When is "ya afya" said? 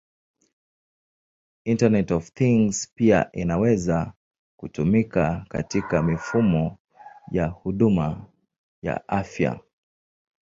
8.81-9.59